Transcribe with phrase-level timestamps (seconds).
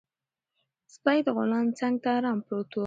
[0.93, 2.79] سپی د غلام څنګ ته ارام پروت و.